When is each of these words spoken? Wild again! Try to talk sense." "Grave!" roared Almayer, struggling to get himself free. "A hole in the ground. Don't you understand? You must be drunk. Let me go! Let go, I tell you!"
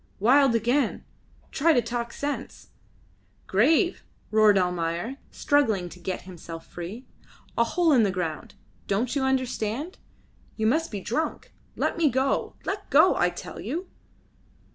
Wild 0.19 0.55
again! 0.55 1.05
Try 1.51 1.73
to 1.73 1.81
talk 1.83 2.11
sense." 2.11 2.69
"Grave!" 3.45 4.03
roared 4.31 4.57
Almayer, 4.57 5.17
struggling 5.29 5.89
to 5.89 5.99
get 5.99 6.23
himself 6.23 6.65
free. 6.65 7.05
"A 7.55 7.63
hole 7.63 7.91
in 7.93 8.01
the 8.01 8.09
ground. 8.09 8.55
Don't 8.87 9.15
you 9.15 9.21
understand? 9.21 9.99
You 10.57 10.65
must 10.65 10.89
be 10.89 11.01
drunk. 11.01 11.53
Let 11.75 11.97
me 11.97 12.09
go! 12.09 12.55
Let 12.65 12.89
go, 12.89 13.15
I 13.15 13.29
tell 13.29 13.59
you!" 13.59 13.89